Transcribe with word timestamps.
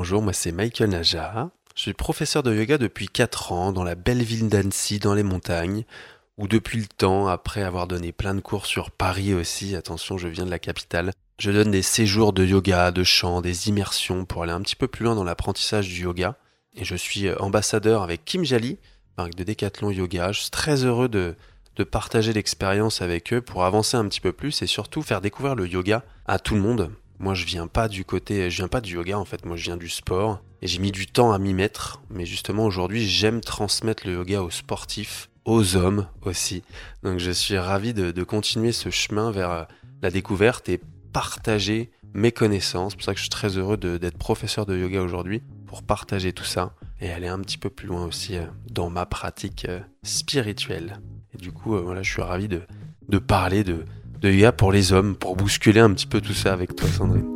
Bonjour, 0.00 0.22
moi 0.22 0.32
c'est 0.32 0.52
Michael 0.52 0.90
Naja. 0.90 1.50
Je 1.74 1.82
suis 1.82 1.92
professeur 1.92 2.44
de 2.44 2.54
yoga 2.54 2.78
depuis 2.78 3.08
4 3.08 3.50
ans 3.50 3.72
dans 3.72 3.82
la 3.82 3.96
belle 3.96 4.22
ville 4.22 4.48
d'Annecy 4.48 5.00
dans 5.00 5.12
les 5.12 5.24
montagnes, 5.24 5.84
ou 6.36 6.46
depuis 6.46 6.78
le 6.78 6.86
temps, 6.86 7.26
après 7.26 7.64
avoir 7.64 7.88
donné 7.88 8.12
plein 8.12 8.36
de 8.36 8.40
cours 8.40 8.66
sur 8.66 8.92
Paris 8.92 9.34
aussi, 9.34 9.74
attention 9.74 10.16
je 10.16 10.28
viens 10.28 10.46
de 10.46 10.52
la 10.52 10.60
capitale, 10.60 11.10
je 11.40 11.50
donne 11.50 11.72
des 11.72 11.82
séjours 11.82 12.32
de 12.32 12.46
yoga, 12.46 12.92
de 12.92 13.02
chant, 13.02 13.40
des 13.40 13.68
immersions 13.70 14.24
pour 14.24 14.44
aller 14.44 14.52
un 14.52 14.60
petit 14.60 14.76
peu 14.76 14.86
plus 14.86 15.04
loin 15.04 15.16
dans 15.16 15.24
l'apprentissage 15.24 15.88
du 15.88 16.04
yoga. 16.04 16.36
Et 16.76 16.84
je 16.84 16.94
suis 16.94 17.28
ambassadeur 17.32 18.02
avec 18.04 18.24
Kim 18.24 18.44
Jali, 18.44 18.78
marque 19.16 19.34
de 19.34 19.42
Decathlon 19.42 19.90
Yoga. 19.90 20.30
Je 20.30 20.42
suis 20.42 20.50
très 20.50 20.84
heureux 20.84 21.08
de 21.08 21.34
partager 21.90 22.32
l'expérience 22.32 23.02
avec 23.02 23.32
eux 23.32 23.40
pour 23.40 23.64
avancer 23.64 23.96
un 23.96 24.06
petit 24.06 24.20
peu 24.20 24.30
plus 24.30 24.62
et 24.62 24.68
surtout 24.68 25.02
faire 25.02 25.20
découvrir 25.20 25.56
le 25.56 25.66
yoga 25.66 26.04
à 26.24 26.38
tout 26.38 26.54
le 26.54 26.60
monde. 26.60 26.92
Moi, 27.20 27.34
je 27.34 27.44
viens 27.44 27.66
pas 27.66 27.88
du 27.88 28.04
côté, 28.04 28.48
je 28.48 28.56
viens 28.56 28.68
pas 28.68 28.80
du 28.80 28.94
yoga 28.94 29.18
en 29.18 29.24
fait. 29.24 29.44
Moi, 29.44 29.56
je 29.56 29.64
viens 29.64 29.76
du 29.76 29.88
sport 29.88 30.40
et 30.62 30.68
j'ai 30.68 30.78
mis 30.78 30.92
du 30.92 31.06
temps 31.06 31.32
à 31.32 31.38
m'y 31.38 31.52
mettre. 31.52 32.00
Mais 32.10 32.26
justement, 32.26 32.64
aujourd'hui, 32.64 33.06
j'aime 33.06 33.40
transmettre 33.40 34.06
le 34.06 34.14
yoga 34.14 34.42
aux 34.42 34.50
sportifs, 34.50 35.28
aux 35.44 35.74
hommes 35.74 36.06
aussi. 36.22 36.62
Donc, 37.02 37.18
je 37.18 37.32
suis 37.32 37.58
ravi 37.58 37.92
de, 37.92 38.22
continuer 38.22 38.70
ce 38.70 38.90
chemin 38.90 39.32
vers 39.32 39.50
euh, 39.50 39.64
la 40.00 40.10
découverte 40.10 40.68
et 40.68 40.80
partager 41.12 41.90
mes 42.14 42.30
connaissances. 42.30 42.92
C'est 42.92 42.96
pour 42.98 43.04
ça 43.04 43.12
que 43.14 43.18
je 43.18 43.24
suis 43.24 43.30
très 43.30 43.56
heureux 43.56 43.76
d'être 43.76 44.18
professeur 44.18 44.64
de 44.64 44.76
yoga 44.76 45.02
aujourd'hui 45.02 45.42
pour 45.66 45.82
partager 45.82 46.32
tout 46.32 46.44
ça 46.44 46.74
et 47.00 47.10
aller 47.10 47.28
un 47.28 47.40
petit 47.40 47.58
peu 47.58 47.68
plus 47.68 47.88
loin 47.88 48.04
aussi 48.04 48.36
euh, 48.36 48.46
dans 48.70 48.90
ma 48.90 49.06
pratique 49.06 49.66
euh, 49.68 49.80
spirituelle. 50.04 51.00
Et 51.34 51.38
du 51.38 51.50
coup, 51.50 51.76
voilà, 51.76 52.02
je 52.02 52.12
suis 52.12 52.22
ravi 52.22 52.48
de 52.48 53.18
parler 53.18 53.64
de, 53.64 53.84
de 54.20 54.30
yoga 54.30 54.52
pour 54.52 54.72
les 54.72 54.92
hommes, 54.92 55.16
pour 55.16 55.36
bousculer 55.36 55.80
un 55.80 55.92
petit 55.92 56.06
peu 56.06 56.20
tout 56.20 56.34
ça 56.34 56.52
avec 56.52 56.74
toi, 56.74 56.88
Sandrine. 56.88 57.34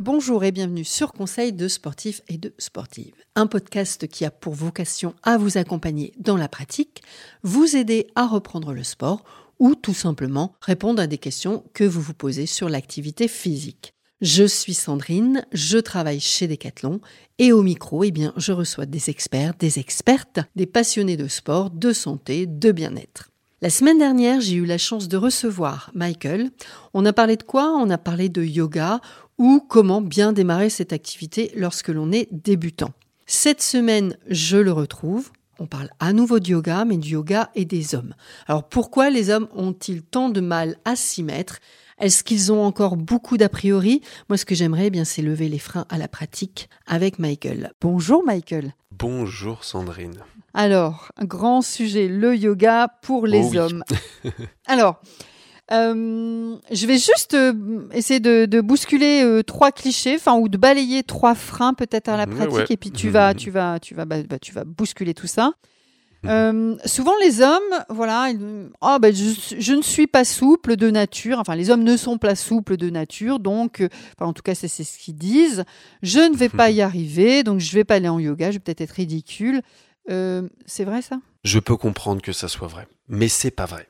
Bonjour 0.00 0.44
et 0.44 0.52
bienvenue 0.52 0.84
sur 0.84 1.12
Conseil 1.12 1.52
de 1.52 1.68
sportifs 1.68 2.22
et 2.28 2.38
de 2.38 2.54
sportives, 2.58 3.14
un 3.34 3.46
podcast 3.46 4.06
qui 4.06 4.24
a 4.24 4.30
pour 4.30 4.54
vocation 4.54 5.14
à 5.22 5.36
vous 5.36 5.58
accompagner 5.58 6.12
dans 6.18 6.36
la 6.36 6.48
pratique, 6.48 7.02
vous 7.42 7.76
aider 7.76 8.06
à 8.14 8.26
reprendre 8.26 8.72
le 8.72 8.82
sport 8.82 9.24
ou 9.58 9.74
tout 9.74 9.94
simplement 9.94 10.54
répondre 10.60 11.02
à 11.02 11.06
des 11.06 11.18
questions 11.18 11.64
que 11.74 11.84
vous 11.84 12.00
vous 12.00 12.14
posez 12.14 12.46
sur 12.46 12.68
l'activité 12.68 13.28
physique. 13.28 13.95
Je 14.22 14.44
suis 14.44 14.72
Sandrine, 14.72 15.44
je 15.52 15.76
travaille 15.76 16.20
chez 16.20 16.48
Decathlon 16.48 17.02
et 17.38 17.52
au 17.52 17.62
micro, 17.62 18.02
eh 18.02 18.10
bien, 18.10 18.32
je 18.38 18.52
reçois 18.52 18.86
des 18.86 19.10
experts, 19.10 19.52
des 19.58 19.78
expertes, 19.78 20.40
des 20.56 20.64
passionnés 20.64 21.18
de 21.18 21.28
sport, 21.28 21.68
de 21.68 21.92
santé, 21.92 22.46
de 22.46 22.72
bien-être. 22.72 23.28
La 23.60 23.68
semaine 23.68 23.98
dernière, 23.98 24.40
j'ai 24.40 24.54
eu 24.54 24.64
la 24.64 24.78
chance 24.78 25.08
de 25.08 25.18
recevoir 25.18 25.90
Michael. 25.94 26.50
On 26.94 27.04
a 27.04 27.12
parlé 27.12 27.36
de 27.36 27.42
quoi? 27.42 27.76
On 27.76 27.90
a 27.90 27.98
parlé 27.98 28.30
de 28.30 28.42
yoga 28.42 29.02
ou 29.36 29.60
comment 29.60 30.00
bien 30.00 30.32
démarrer 30.32 30.70
cette 30.70 30.94
activité 30.94 31.52
lorsque 31.54 31.88
l'on 31.88 32.10
est 32.10 32.28
débutant. 32.32 32.94
Cette 33.26 33.60
semaine, 33.60 34.16
je 34.30 34.56
le 34.56 34.72
retrouve. 34.72 35.30
On 35.58 35.66
parle 35.66 35.90
à 36.00 36.14
nouveau 36.14 36.38
de 36.38 36.48
yoga, 36.48 36.86
mais 36.86 36.96
du 36.96 37.10
yoga 37.10 37.50
et 37.54 37.66
des 37.66 37.94
hommes. 37.94 38.14
Alors 38.46 38.66
pourquoi 38.66 39.10
les 39.10 39.28
hommes 39.28 39.48
ont-ils 39.54 40.02
tant 40.02 40.30
de 40.30 40.40
mal 40.40 40.78
à 40.86 40.96
s'y 40.96 41.22
mettre? 41.22 41.58
Est-ce 41.98 42.22
qu'ils 42.24 42.52
ont 42.52 42.62
encore 42.64 42.96
beaucoup 42.96 43.36
d'a 43.36 43.48
priori? 43.48 44.00
Moi, 44.28 44.36
ce 44.36 44.44
que 44.44 44.54
j'aimerais, 44.54 44.86
eh 44.86 44.90
bien, 44.90 45.04
c'est 45.04 45.22
lever 45.22 45.48
les 45.48 45.58
freins 45.58 45.86
à 45.88 45.98
la 45.98 46.08
pratique 46.08 46.68
avec 46.86 47.18
Michael. 47.18 47.72
Bonjour, 47.80 48.24
Michael. 48.24 48.74
Bonjour, 48.98 49.64
Sandrine. 49.64 50.18
Alors, 50.54 51.10
un 51.16 51.24
grand 51.24 51.60
sujet, 51.62 52.08
le 52.08 52.34
yoga 52.36 52.88
pour 53.02 53.26
les 53.26 53.42
Oh 53.44 53.48
oui. 53.50 53.58
hommes. 53.58 53.84
Alors, 54.66 55.00
euh, 55.72 56.56
je 56.70 56.86
vais 56.86 56.96
juste 56.98 57.34
euh, 57.34 57.52
essayer 57.92 58.20
de, 58.20 58.46
de 58.46 58.60
bousculer 58.60 59.22
euh, 59.24 59.42
trois 59.42 59.72
clichés, 59.72 60.14
enfin 60.14 60.36
ou 60.36 60.48
de 60.48 60.56
balayer 60.56 61.02
trois 61.02 61.34
freins 61.34 61.74
peut-être 61.74 62.08
à 62.08 62.16
la 62.16 62.24
Ouais, 62.26 62.34
pratique, 62.34 62.54
ouais. 62.56 62.66
et 62.70 62.76
puis 62.76 62.90
tu 62.92 63.10
vas, 63.10 63.34
tu 63.34 63.50
vas, 63.50 63.80
tu 63.80 63.94
vas, 63.94 64.04
bah, 64.04 64.22
bah, 64.22 64.38
tu 64.38 64.52
vas 64.52 64.64
bousculer 64.64 65.12
tout 65.12 65.26
ça. 65.26 65.52
Euh, 66.28 66.76
souvent 66.84 67.12
les 67.22 67.40
hommes, 67.40 67.84
voilà, 67.88 68.30
ils- 68.30 68.68
oh, 68.80 68.96
ben, 69.00 69.14
je, 69.14 69.56
je 69.58 69.72
ne 69.72 69.82
suis 69.82 70.06
pas 70.06 70.24
souple 70.24 70.76
de 70.76 70.90
nature. 70.90 71.38
Enfin, 71.38 71.54
les 71.56 71.70
hommes 71.70 71.84
ne 71.84 71.96
sont 71.96 72.18
pas 72.18 72.34
souples 72.34 72.76
de 72.76 72.90
nature, 72.90 73.38
donc, 73.38 73.80
euh, 73.80 73.88
enfin, 74.18 74.28
en 74.28 74.32
tout 74.32 74.42
cas, 74.42 74.54
c'est 74.54 74.68
ce 74.68 74.98
qu'ils 74.98 75.16
disent. 75.16 75.64
Je 76.02 76.18
ne 76.18 76.36
vais 76.36 76.48
pas 76.48 76.70
y 76.70 76.80
arriver, 76.82 77.42
donc 77.42 77.60
je 77.60 77.72
vais 77.72 77.84
pas 77.84 77.96
aller 77.96 78.08
en 78.08 78.18
yoga. 78.18 78.50
Je 78.50 78.56
vais 78.56 78.60
peut-être 78.60 78.80
être 78.80 78.90
ridicule. 78.92 79.62
Euh, 80.10 80.48
c'est 80.66 80.84
vrai 80.84 81.02
ça? 81.02 81.18
Je 81.44 81.58
peux 81.58 81.76
comprendre 81.76 82.22
que 82.22 82.32
ça 82.32 82.48
soit 82.48 82.68
vrai, 82.68 82.86
mais 83.08 83.28
c'est 83.28 83.50
pas 83.50 83.66
vrai. 83.66 83.86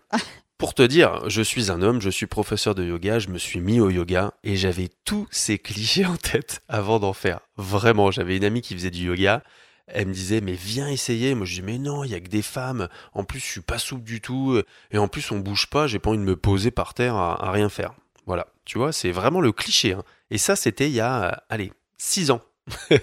Pour 0.59 0.73
te 0.73 0.83
dire, 0.83 1.29
je 1.29 1.43
suis 1.43 1.71
un 1.71 1.83
homme, 1.83 2.01
je 2.01 2.09
suis 2.09 2.27
professeur 2.27 2.75
de 2.75 2.83
yoga, 2.83 3.19
je 3.19 3.29
me 3.29 3.37
suis 3.37 3.61
mis 3.61 3.79
au 3.81 3.91
yoga 3.91 4.33
et 4.43 4.57
j'avais 4.57 4.89
tous 5.05 5.27
ces 5.31 5.59
clichés 5.59 6.07
en 6.07 6.17
tête 6.17 6.61
avant 6.69 6.99
d'en 6.99 7.13
faire. 7.13 7.41
Vraiment, 7.59 8.11
j'avais 8.11 8.39
une 8.39 8.45
amie 8.45 8.63
qui 8.63 8.73
faisait 8.75 8.91
du 8.91 9.05
yoga. 9.07 9.43
Elle 9.89 10.09
me 10.09 10.13
disait 10.13 10.41
mais 10.41 10.55
viens 10.55 10.89
essayer. 10.89 11.35
Moi 11.35 11.47
je 11.47 11.55
dis 11.55 11.63
mais 11.63 11.79
non, 11.79 12.05
il 12.05 12.11
y 12.11 12.15
a 12.15 12.21
que 12.21 12.29
des 12.29 12.43
femmes. 12.43 12.89
En 13.13 13.25
plus 13.25 13.41
je 13.41 13.47
suis 13.47 13.61
pas 13.61 13.79
souple 13.79 14.05
du 14.05 14.21
tout 14.21 14.61
et 14.91 14.99
en 14.99 15.09
plus 15.09 15.31
on 15.31 15.39
bouge 15.39 15.69
pas. 15.69 15.87
J'ai 15.87 15.99
pas 15.99 16.11
envie 16.11 16.19
de 16.19 16.25
me 16.25 16.37
poser 16.37 16.71
par 16.71 16.95
terre 16.95 17.15
à, 17.15 17.51
rien 17.51 17.69
faire. 17.69 17.95
Voilà, 18.27 18.49
tu 18.65 18.79
vois, 18.79 18.93
c'est 18.93 19.13
vraiment 19.13 19.41
le 19.41 19.53
cliché. 19.53 19.93
hein. 19.93 20.03
Et 20.31 20.39
ça 20.39 20.57
c'était 20.57 20.89
il 20.89 20.95
y 20.95 21.01
a 21.01 21.25
euh, 21.25 21.37
allez 21.49 21.73
six 21.99 22.31
ans. 22.31 22.41
il 22.91 23.01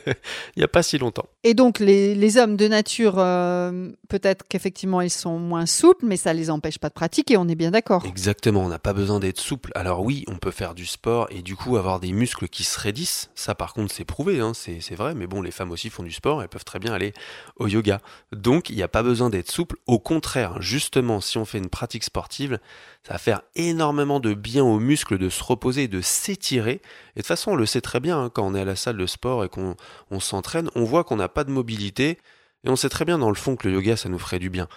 y 0.58 0.64
a 0.64 0.68
pas 0.68 0.84
si 0.84 0.98
longtemps. 0.98 1.28
Et 1.46 1.54
donc 1.54 1.80
les, 1.80 2.16
les 2.16 2.38
hommes 2.38 2.56
de 2.56 2.68
nature, 2.68 3.16
euh, 3.18 3.92
peut-être 4.08 4.46
qu'effectivement 4.48 5.02
ils 5.02 5.10
sont 5.10 5.40
moins 5.40 5.66
souples, 5.66 6.06
mais 6.06 6.16
ça 6.16 6.32
les 6.32 6.50
empêche 6.50 6.80
pas 6.80 6.88
de 6.88 6.94
pratiquer. 6.94 7.36
On 7.36 7.50
est 7.50 7.56
bien 7.56 7.72
d'accord. 7.72 8.06
Exactement, 8.06 8.62
on 8.62 8.70
n'a 8.70 8.80
pas 8.80 8.94
besoin 8.94 9.20
d'être 9.20 9.40
souple. 9.40 9.72
Alors 9.76 10.04
oui, 10.04 10.24
on 10.28 10.38
peut 10.38 10.52
faire 10.52 10.74
du 10.74 10.86
sport 10.86 11.28
et 11.32 11.42
du 11.42 11.58
coup 11.58 11.76
avoir 11.76 12.00
des 12.00 12.14
muscles 12.14 12.48
qui 12.48 12.64
se 12.64 12.80
raidissent. 12.80 13.30
Ça 13.36 13.56
par 13.56 13.74
contre 13.74 13.94
c'est 13.94 14.06
prouvé, 14.06 14.40
hein, 14.40 14.54
c'est 14.54 14.96
vrai, 14.96 15.16
mais 15.16 15.28
bon, 15.28 15.42
les 15.42 15.52
femmes 15.52 15.72
aussi 15.72 15.90
font 15.90 16.04
du 16.04 16.12
sport, 16.12 16.42
elles 16.42 16.48
peuvent 16.48 16.64
très 16.64 16.80
bien 16.80 16.94
aller 16.94 17.14
au 17.58 17.68
yoga. 17.68 18.00
Donc 18.32 18.70
il 18.70 18.78
n'y 18.78 18.84
a 18.84 18.88
pas 18.88 19.04
besoin 19.04 19.30
d'être 19.30 19.52
souple. 19.52 19.76
Au 19.86 20.00
contraire, 20.00 20.62
justement, 20.62 21.20
si 21.20 21.38
on 21.38 21.46
fait 21.46 21.58
une 21.58 21.70
pratique 21.70 22.06
sportive, 22.06 22.60
ça 23.06 23.14
va 23.14 23.20
faire 23.20 23.42
énormément 23.56 24.22
de 24.22 24.34
bien 24.34 24.64
aux 24.64 24.80
muscles 24.80 25.18
de 25.18 25.28
se 25.28 25.44
reposer 25.44 25.90
de 25.90 26.00
s'étirer. 26.00 26.82
Et 27.16 27.20
de 27.20 27.22
toute 27.22 27.28
façon, 27.28 27.52
on 27.52 27.56
le 27.56 27.66
sait 27.66 27.82
très 27.82 28.00
bien, 28.00 28.18
hein, 28.18 28.30
quand 28.34 28.48
on 28.48 28.56
est 28.56 28.62
à 28.62 28.66
la 28.66 28.78
salle 28.78 28.98
de 28.98 29.06
sport 29.06 29.44
et 29.44 29.50
qu'on 29.50 29.76
on 30.10 30.20
s'entraîne, 30.22 30.70
on 30.76 30.86
voit 30.86 31.04
qu'on 31.04 31.18
n'a 31.18 31.28
pas 31.34 31.44
de 31.44 31.52
mobilité 31.52 32.20
et 32.64 32.70
on 32.70 32.76
sait 32.76 32.90
très 32.90 33.06
bien 33.06 33.18
dans 33.18 33.30
le 33.30 33.36
fond 33.36 33.56
que 33.56 33.68
le 33.68 33.74
yoga, 33.76 33.98
ça 33.98 34.08
nous 34.10 34.20
ferait 34.20 34.40
du 34.40 34.50
bien 34.50 34.68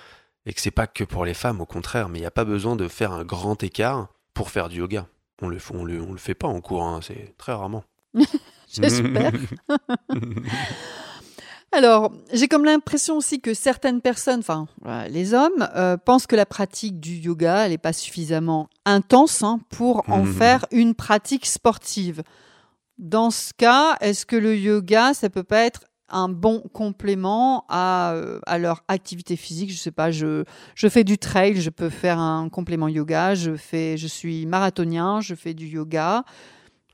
et 0.47 0.53
que 0.53 0.61
c'est 0.61 0.71
pas 0.71 0.87
que 0.87 1.05
pour 1.05 1.25
les 1.25 1.35
femmes, 1.35 1.61
au 1.61 1.67
contraire, 1.67 2.09
mais 2.09 2.19
il 2.19 2.23
n'y 2.23 2.27
a 2.27 2.31
pas 2.31 2.45
besoin 2.45 2.77
de 2.77 2.87
faire 2.89 3.13
un 3.13 3.25
grand 3.25 3.63
écart 3.63 4.09
pour 4.35 4.51
faire 4.51 4.69
du 4.69 4.79
yoga. 4.79 5.07
On 5.43 5.49
le, 5.49 5.59
on 5.75 5.85
le, 5.85 6.01
on 6.03 6.13
le 6.13 6.19
fait 6.19 6.35
pas 6.35 6.47
en 6.49 6.61
cours, 6.61 6.83
hein, 6.85 7.01
c'est 7.03 7.35
très 7.37 7.53
rarement. 7.53 7.85
J'espère. 8.73 9.33
Alors, 11.73 12.13
j'ai 12.33 12.49
comme 12.49 12.65
l'impression 12.65 13.17
aussi 13.17 13.41
que 13.41 13.53
certaines 13.53 14.01
personnes, 14.01 14.39
enfin 14.41 14.67
les 15.09 15.35
hommes, 15.35 15.69
euh, 15.75 15.97
pensent 15.97 16.27
que 16.27 16.37
la 16.37 16.47
pratique 16.47 17.01
du 17.01 17.15
yoga, 17.17 17.65
elle 17.65 17.73
n'est 17.73 17.79
pas 17.79 17.93
suffisamment 17.93 18.69
intense 18.85 19.43
hein, 19.43 19.61
pour 19.71 20.09
en 20.09 20.25
Mhm. 20.25 20.33
faire 20.33 20.67
une 20.71 20.95
pratique 20.95 21.45
sportive. 21.45 22.23
Dans 22.99 23.31
ce 23.31 23.53
cas, 23.53 23.97
est-ce 24.01 24.25
que 24.25 24.37
le 24.37 24.57
yoga, 24.57 25.13
ça 25.13 25.29
peut 25.29 25.43
pas 25.43 25.63
être 25.67 25.81
un 26.09 26.29
bon 26.29 26.61
complément 26.73 27.65
à, 27.69 28.13
euh, 28.15 28.41
à 28.47 28.59
leur 28.59 28.83
activité 28.89 29.37
physique 29.37 29.71
Je 29.73 29.77
sais 29.77 29.91
pas, 29.91 30.11
je, 30.11 30.45
je 30.75 30.89
fais 30.89 31.05
du 31.05 31.19
trail, 31.19 31.61
je 31.61 31.71
peux 31.71 31.89
faire 31.91 32.19
un 32.19 32.49
complément 32.49 32.89
yoga, 32.89 33.35
je, 33.35 33.57
fais, 33.57 33.97
je 33.97 34.07
suis 34.07 34.47
marathonien, 34.47 35.21
je 35.21 35.35
fais 35.35 35.55
du 35.55 35.67
yoga. 35.67 36.25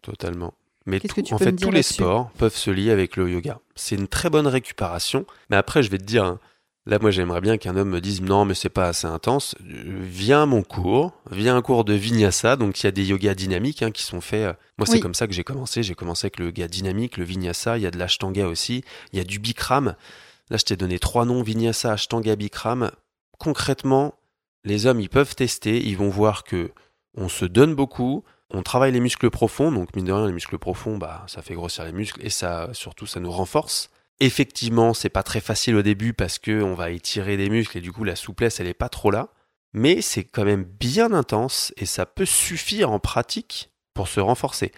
Totalement. 0.02 0.54
Mais 0.86 0.98
tout- 0.98 1.14
que 1.14 1.34
en 1.34 1.38
fait, 1.38 1.52
tous 1.52 1.70
les 1.70 1.82
sports 1.82 2.30
peuvent 2.38 2.56
se 2.56 2.70
lier 2.70 2.90
avec 2.90 3.16
le 3.16 3.30
yoga. 3.30 3.60
C'est 3.76 3.94
une 3.94 4.08
très 4.08 4.30
bonne 4.30 4.46
récupération. 4.48 5.26
Mais 5.48 5.56
après, 5.56 5.82
je 5.82 5.90
vais 5.90 5.98
te 5.98 6.04
dire, 6.04 6.24
hein, 6.24 6.40
là, 6.86 6.98
moi, 7.00 7.10
j'aimerais 7.10 7.40
bien 7.40 7.58
qu'un 7.58 7.76
homme 7.76 7.90
me 7.90 8.00
dise 8.00 8.20
non, 8.22 8.44
mais 8.44 8.54
c'est 8.54 8.68
pas 8.68 8.88
assez 8.88 9.06
intense. 9.06 9.54
Viens 9.60 10.42
à 10.42 10.46
mon 10.46 10.62
cours, 10.62 11.12
viens 11.30 11.54
à 11.54 11.58
un 11.58 11.62
cours 11.62 11.84
de 11.84 11.94
vinyasa. 11.94 12.56
Donc, 12.56 12.80
il 12.80 12.86
y 12.86 12.88
a 12.88 12.90
des 12.90 13.04
yogas 13.06 13.34
dynamiques 13.34 13.82
hein, 13.82 13.90
qui 13.90 14.02
sont 14.02 14.20
faits. 14.20 14.46
euh, 14.46 14.52
Moi, 14.78 14.86
c'est 14.86 14.94
Oui. 14.94 15.00
comme 15.00 15.14
ça 15.14 15.26
que 15.26 15.32
j'ai 15.32 15.44
commencé. 15.44 15.82
J'ai 15.82 15.94
commencé 15.94 16.26
avec 16.26 16.38
le 16.38 16.46
yoga 16.46 16.68
dynamique, 16.68 17.16
le 17.16 17.24
vinyasa. 17.24 17.78
Il 17.78 17.82
y 17.82 17.86
a 17.86 17.90
de 17.90 17.98
l'ashtanga 17.98 18.46
aussi. 18.46 18.84
Il 19.12 19.18
y 19.18 19.20
a 19.20 19.24
du 19.24 19.38
bikram. 19.38 19.94
Là, 20.50 20.56
je 20.56 20.64
t'ai 20.64 20.76
donné 20.76 20.98
trois 20.98 21.24
noms 21.24 21.42
vinyasa, 21.42 21.92
ashtanga, 21.92 22.36
bikram. 22.36 22.90
Concrètement, 23.38 24.14
les 24.64 24.86
hommes, 24.86 25.00
ils 25.00 25.08
peuvent 25.08 25.34
tester. 25.34 25.80
Ils 25.84 25.96
vont 25.96 26.08
voir 26.10 26.44
que 26.44 26.70
on 27.16 27.28
se 27.28 27.44
donne 27.44 27.74
beaucoup, 27.74 28.24
on 28.50 28.62
travaille 28.62 28.92
les 28.92 29.00
muscles 29.00 29.28
profonds, 29.30 29.70
donc 29.70 29.94
mine 29.94 30.06
de 30.06 30.12
rien, 30.12 30.26
les 30.26 30.32
muscles 30.32 30.56
profonds, 30.58 30.96
bah, 30.96 31.24
ça 31.26 31.42
fait 31.42 31.52
grossir 31.54 31.84
les 31.84 31.92
muscles 31.92 32.20
et 32.24 32.30
ça, 32.30 32.70
surtout, 32.72 33.06
ça 33.06 33.20
nous 33.20 33.30
renforce. 33.30 33.90
Effectivement, 34.20 34.94
c'est 34.94 35.08
pas 35.08 35.22
très 35.22 35.40
facile 35.40 35.76
au 35.76 35.82
début 35.82 36.12
parce 36.12 36.38
que 36.38 36.62
on 36.62 36.74
va 36.74 36.90
étirer 36.90 37.36
des 37.36 37.50
muscles 37.50 37.78
et 37.78 37.80
du 37.80 37.92
coup, 37.92 38.04
la 38.04 38.16
souplesse, 38.16 38.60
elle 38.60 38.68
est 38.68 38.74
pas 38.74 38.88
trop 38.88 39.10
là. 39.10 39.28
Mais 39.72 40.02
c'est 40.02 40.24
quand 40.24 40.44
même 40.44 40.64
bien 40.64 41.12
intense 41.12 41.72
et 41.76 41.86
ça 41.86 42.06
peut 42.06 42.26
suffire 42.26 42.90
en 42.90 42.98
pratique 42.98 43.70
pour 43.94 44.08
se 44.08 44.20
renforcer. 44.20 44.72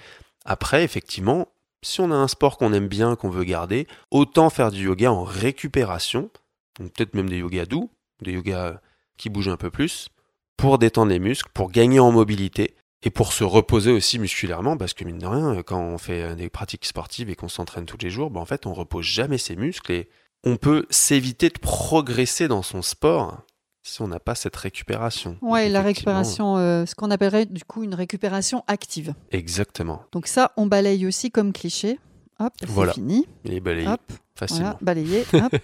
Après, 0.44 0.84
effectivement, 0.84 1.48
si 1.82 2.00
on 2.00 2.10
a 2.10 2.14
un 2.14 2.28
sport 2.28 2.58
qu'on 2.58 2.72
aime 2.72 2.88
bien, 2.88 3.16
qu'on 3.16 3.30
veut 3.30 3.44
garder, 3.44 3.86
autant 4.10 4.50
faire 4.50 4.70
du 4.70 4.84
yoga 4.84 5.12
en 5.12 5.24
récupération, 5.24 6.30
peut-être 6.76 7.14
même 7.14 7.28
des 7.28 7.38
yogas 7.38 7.66
doux, 7.66 7.90
des 8.22 8.32
yogas 8.32 8.80
qui 9.18 9.28
bougent 9.28 9.48
un 9.48 9.56
peu 9.56 9.70
plus, 9.70 10.08
pour 10.56 10.78
détendre 10.78 11.10
les 11.10 11.18
muscles, 11.18 11.50
pour 11.52 11.70
gagner 11.70 12.00
en 12.00 12.12
mobilité 12.12 12.76
et 13.04 13.10
pour 13.10 13.32
se 13.32 13.44
reposer 13.44 13.92
aussi 13.92 14.18
musculairement, 14.18 14.76
parce 14.76 14.94
que 14.94 15.04
mine 15.04 15.18
de 15.18 15.26
rien, 15.26 15.62
quand 15.62 15.80
on 15.80 15.98
fait 15.98 16.34
des 16.34 16.48
pratiques 16.48 16.86
sportives 16.86 17.30
et 17.30 17.36
qu'on 17.36 17.48
s'entraîne 17.48 17.84
tous 17.84 17.98
les 18.00 18.10
jours, 18.10 18.30
ben 18.30 18.40
en 18.40 18.46
fait, 18.46 18.66
on 18.66 18.72
repose 18.72 19.04
jamais 19.04 19.38
ses 19.38 19.56
muscles 19.56 19.92
et 19.92 20.08
on 20.42 20.56
peut 20.56 20.86
s'éviter 20.90 21.48
de 21.48 21.58
progresser 21.58 22.48
dans 22.48 22.62
son 22.62 22.82
sport 22.82 23.42
si 23.82 24.00
on 24.00 24.08
n'a 24.08 24.18
pas 24.18 24.34
cette 24.34 24.56
récupération. 24.56 25.36
Ouais, 25.42 25.68
la 25.68 25.82
récupération, 25.82 26.56
euh, 26.56 26.86
ce 26.86 26.94
qu'on 26.94 27.10
appellerait 27.10 27.44
du 27.44 27.64
coup 27.64 27.82
une 27.82 27.94
récupération 27.94 28.64
active. 28.66 29.14
Exactement. 29.30 30.02
Donc 30.12 30.26
ça, 30.26 30.52
on 30.56 30.66
balaye 30.66 31.06
aussi 31.06 31.30
comme 31.30 31.52
cliché. 31.52 31.98
Hop, 32.40 32.52
c'est 32.58 32.92
fini. 32.94 33.26
Il 33.44 33.52
est 33.52 33.60
balayé 33.60 33.86
hop, 33.86 34.00
facilement. 34.34 34.76
balayé. 34.80 35.24
Hop. 35.34 35.54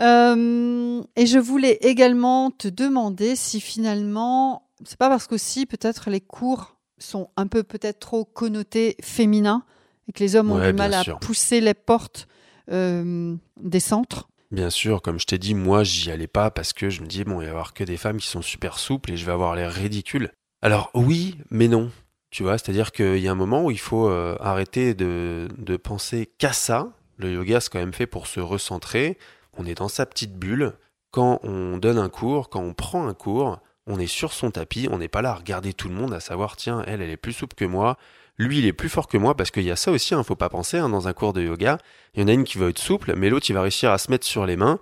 Euh, 0.00 1.02
et 1.16 1.26
je 1.26 1.38
voulais 1.38 1.78
également 1.82 2.50
te 2.50 2.68
demander 2.68 3.36
si 3.36 3.60
finalement, 3.60 4.70
c'est 4.84 4.98
pas 4.98 5.08
parce 5.08 5.26
qu'aussi 5.26 5.66
peut-être 5.66 6.10
les 6.10 6.20
cours 6.20 6.76
sont 6.98 7.30
un 7.36 7.46
peu 7.46 7.62
peut-être 7.62 8.00
trop 8.00 8.24
connotés 8.24 8.96
féminins 9.02 9.64
et 10.08 10.12
que 10.12 10.20
les 10.20 10.36
hommes 10.36 10.52
ont 10.52 10.64
du 10.64 10.72
mal 10.72 10.94
à 10.94 11.04
pousser 11.16 11.60
les 11.60 11.74
portes 11.74 12.28
euh, 12.70 13.34
des 13.60 13.80
centres 13.80 14.28
Bien 14.52 14.68
sûr, 14.68 15.00
comme 15.00 15.18
je 15.18 15.24
t'ai 15.24 15.38
dit, 15.38 15.54
moi 15.54 15.82
j'y 15.82 16.10
allais 16.10 16.26
pas 16.26 16.50
parce 16.50 16.74
que 16.74 16.90
je 16.90 17.00
me 17.00 17.06
dis 17.06 17.24
bon, 17.24 17.40
il 17.40 17.44
va 17.44 17.46
y 17.46 17.48
avoir 17.48 17.72
que 17.72 17.84
des 17.84 17.96
femmes 17.96 18.18
qui 18.18 18.26
sont 18.26 18.42
super 18.42 18.78
souples 18.78 19.12
et 19.12 19.16
je 19.16 19.24
vais 19.24 19.32
avoir 19.32 19.56
l'air 19.56 19.72
ridicule. 19.72 20.30
Alors 20.60 20.90
oui, 20.92 21.38
mais 21.50 21.68
non. 21.68 21.90
Tu 22.30 22.42
vois, 22.42 22.58
c'est-à-dire 22.58 22.92
qu'il 22.92 23.18
y 23.18 23.28
a 23.28 23.32
un 23.32 23.34
moment 23.34 23.64
où 23.64 23.70
il 23.70 23.80
faut 23.80 24.08
euh, 24.08 24.36
arrêter 24.40 24.92
de, 24.92 25.48
de 25.56 25.76
penser 25.78 26.30
qu'à 26.38 26.52
ça. 26.52 26.92
Le 27.16 27.32
yoga, 27.32 27.60
c'est 27.60 27.70
quand 27.70 27.78
même 27.78 27.94
fait 27.94 28.06
pour 28.06 28.26
se 28.26 28.40
recentrer. 28.40 29.18
On 29.56 29.64
est 29.64 29.74
dans 29.74 29.88
sa 29.88 30.04
petite 30.04 30.34
bulle. 30.34 30.74
Quand 31.12 31.40
on 31.42 31.78
donne 31.78 31.98
un 31.98 32.10
cours, 32.10 32.50
quand 32.50 32.62
on 32.62 32.74
prend 32.74 33.06
un 33.06 33.14
cours, 33.14 33.58
on 33.86 33.98
est 33.98 34.06
sur 34.06 34.32
son 34.32 34.50
tapis. 34.50 34.88
On 34.90 34.98
n'est 34.98 35.08
pas 35.08 35.22
là 35.22 35.30
à 35.30 35.34
regarder 35.34 35.72
tout 35.72 35.88
le 35.88 35.94
monde, 35.94 36.12
à 36.12 36.20
savoir 36.20 36.56
tiens, 36.56 36.82
elle, 36.86 37.02
elle 37.02 37.10
est 37.10 37.16
plus 37.16 37.32
souple 37.32 37.54
que 37.54 37.64
moi. 37.64 37.96
Lui, 38.38 38.58
il 38.58 38.66
est 38.66 38.72
plus 38.72 38.88
fort 38.88 39.08
que 39.08 39.18
moi 39.18 39.36
parce 39.36 39.50
qu'il 39.50 39.64
y 39.64 39.70
a 39.70 39.76
ça 39.76 39.90
aussi, 39.90 40.14
il 40.14 40.16
hein, 40.16 40.22
faut 40.22 40.36
pas 40.36 40.48
penser, 40.48 40.78
hein, 40.78 40.88
dans 40.88 41.06
un 41.06 41.12
cours 41.12 41.32
de 41.32 41.42
yoga, 41.42 41.78
il 42.14 42.22
y 42.22 42.24
en 42.24 42.28
a 42.28 42.32
une 42.32 42.44
qui 42.44 42.58
va 42.58 42.68
être 42.68 42.78
souple, 42.78 43.14
mais 43.16 43.28
l'autre, 43.28 43.46
il 43.50 43.52
va 43.52 43.62
réussir 43.62 43.90
à 43.90 43.98
se 43.98 44.10
mettre 44.10 44.26
sur 44.26 44.46
les 44.46 44.56
mains. 44.56 44.80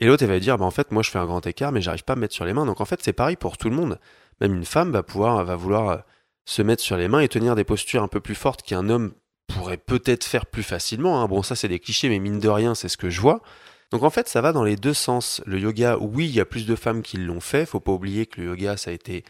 Et 0.00 0.06
l'autre, 0.06 0.24
elle 0.24 0.30
va 0.30 0.40
dire, 0.40 0.58
bah, 0.58 0.64
en 0.64 0.70
fait, 0.70 0.90
moi, 0.90 1.02
je 1.02 1.10
fais 1.10 1.18
un 1.18 1.26
grand 1.26 1.46
écart, 1.46 1.72
mais 1.72 1.80
j'arrive 1.80 2.04
pas 2.04 2.14
à 2.14 2.16
me 2.16 2.22
mettre 2.22 2.34
sur 2.34 2.44
les 2.44 2.52
mains. 2.52 2.66
Donc, 2.66 2.80
en 2.80 2.84
fait, 2.84 3.00
c'est 3.02 3.12
pareil 3.12 3.36
pour 3.36 3.56
tout 3.56 3.70
le 3.70 3.76
monde. 3.76 3.98
Même 4.40 4.54
une 4.54 4.64
femme 4.64 4.90
va 4.90 5.02
pouvoir, 5.02 5.44
va 5.44 5.56
vouloir 5.56 5.88
euh, 5.88 5.96
se 6.44 6.60
mettre 6.62 6.82
sur 6.82 6.96
les 6.96 7.08
mains 7.08 7.20
et 7.20 7.28
tenir 7.28 7.54
des 7.54 7.64
postures 7.64 8.02
un 8.02 8.08
peu 8.08 8.20
plus 8.20 8.34
fortes 8.34 8.62
qu'un 8.62 8.88
homme 8.88 9.14
pourrait 9.46 9.76
peut-être 9.76 10.24
faire 10.24 10.46
plus 10.46 10.64
facilement. 10.64 11.22
Hein. 11.22 11.28
Bon, 11.28 11.42
ça, 11.42 11.54
c'est 11.54 11.68
des 11.68 11.78
clichés, 11.78 12.08
mais 12.08 12.18
mine 12.18 12.40
de 12.40 12.48
rien, 12.48 12.74
c'est 12.74 12.88
ce 12.88 12.96
que 12.96 13.10
je 13.10 13.20
vois. 13.20 13.42
Donc, 13.92 14.02
en 14.02 14.10
fait, 14.10 14.28
ça 14.28 14.40
va 14.40 14.52
dans 14.52 14.64
les 14.64 14.76
deux 14.76 14.94
sens. 14.94 15.42
Le 15.46 15.58
yoga, 15.58 15.98
oui, 16.00 16.26
il 16.26 16.34
y 16.34 16.40
a 16.40 16.44
plus 16.44 16.66
de 16.66 16.74
femmes 16.74 17.02
qui 17.02 17.18
l'ont 17.18 17.40
fait. 17.40 17.66
Faut 17.66 17.80
pas 17.80 17.92
oublier 17.92 18.26
que 18.26 18.40
le 18.40 18.48
yoga, 18.48 18.76
ça 18.76 18.90
a 18.90 18.94
été 18.94 19.22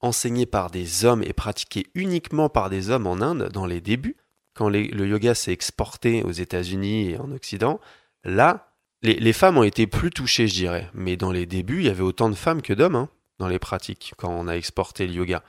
enseigné 0.00 0.44
par 0.44 0.70
des 0.70 1.04
hommes 1.04 1.22
et 1.22 1.32
pratiqué 1.32 1.86
uniquement 1.94 2.48
par 2.48 2.68
des 2.68 2.90
hommes 2.90 3.06
en 3.06 3.20
Inde 3.20 3.48
dans 3.52 3.66
les 3.66 3.80
débuts, 3.80 4.16
quand 4.54 4.68
le 4.68 5.06
yoga 5.06 5.34
s'est 5.34 5.52
exporté 5.52 6.22
aux 6.22 6.32
États-Unis 6.32 7.10
et 7.10 7.18
en 7.18 7.30
Occident, 7.30 7.80
là, 8.24 8.72
les, 9.02 9.32
femmes 9.32 9.58
ont 9.58 9.62
été 9.62 9.86
plus 9.86 10.10
touchées, 10.10 10.48
je 10.48 10.54
dirais. 10.54 10.90
Mais 10.94 11.16
dans 11.16 11.30
les 11.30 11.46
débuts, 11.46 11.78
il 11.78 11.86
y 11.86 11.90
avait 11.90 12.02
autant 12.02 12.28
de 12.28 12.34
femmes 12.34 12.62
que 12.62 12.72
d'hommes 12.72 12.96
hein, 12.96 13.08
dans 13.38 13.46
les 13.46 13.60
pratiques 13.60 14.14
quand 14.16 14.30
on 14.30 14.48
a 14.48 14.56
exporté 14.56 15.06
le 15.06 15.12
yoga. 15.12 15.44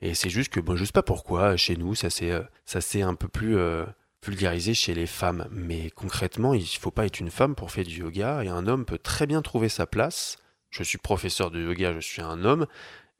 Et 0.00 0.14
c'est 0.14 0.30
juste 0.30 0.50
que, 0.50 0.60
bon, 0.60 0.76
je 0.76 0.84
sais 0.84 0.92
pas 0.92 1.02
pourquoi, 1.02 1.56
chez 1.56 1.76
nous, 1.76 1.94
ça 1.94 2.08
s'est, 2.08 2.30
euh, 2.30 3.06
un 3.06 3.14
peu 3.14 3.28
plus 3.28 3.56
euh, 3.56 3.84
vulgarisé 4.24 4.74
chez 4.74 4.94
les 4.94 5.06
femmes. 5.06 5.46
Mais 5.50 5.90
concrètement, 5.90 6.54
il 6.54 6.62
ne 6.62 6.66
faut 6.66 6.90
pas 6.90 7.06
être 7.06 7.20
une 7.20 7.30
femme 7.30 7.54
pour 7.54 7.70
faire 7.70 7.84
du 7.84 8.00
yoga, 8.00 8.42
et 8.42 8.48
un 8.48 8.66
homme 8.66 8.84
peut 8.84 8.98
très 8.98 9.26
bien 9.26 9.42
trouver 9.42 9.68
sa 9.68 9.86
place. 9.86 10.36
Je 10.70 10.82
suis 10.82 10.98
professeur 10.98 11.50
de 11.50 11.60
yoga, 11.60 11.92
je 11.92 12.00
suis 12.00 12.22
un 12.22 12.44
homme, 12.44 12.66